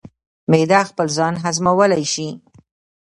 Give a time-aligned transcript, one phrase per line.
[0.51, 2.29] معده خپل ځان هضمولی شي.